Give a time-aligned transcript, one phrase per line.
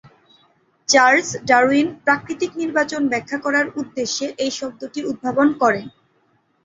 [0.89, 5.85] Charles Darwin প্রাকৃতিক নির্বাচন ব্যাখ্যা করার উদ্দেশ্যে এই শব্দটি উদ্ভাবন করেন।